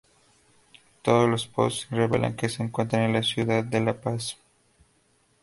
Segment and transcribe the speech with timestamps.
[1.03, 4.35] Todos los posts revelan que se encuentra en la ciudad de La Paz.